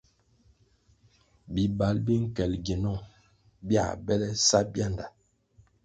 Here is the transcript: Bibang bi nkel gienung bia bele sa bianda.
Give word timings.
Bibang 1.53 1.97
bi 2.05 2.13
nkel 2.23 2.51
gienung 2.65 3.01
bia 3.67 3.85
bele 4.05 4.27
sa 4.47 4.59
bianda. 4.71 5.05